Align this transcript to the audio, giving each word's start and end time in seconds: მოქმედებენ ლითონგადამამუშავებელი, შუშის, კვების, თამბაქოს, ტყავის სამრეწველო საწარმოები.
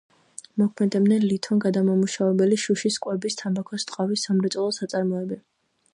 მოქმედებენ 0.59 1.27
ლითონგადამამუშავებელი, 1.31 2.59
შუშის, 2.63 2.99
კვების, 3.07 3.39
თამბაქოს, 3.43 3.89
ტყავის 3.91 4.29
სამრეწველო 4.29 4.77
საწარმოები. 4.81 5.43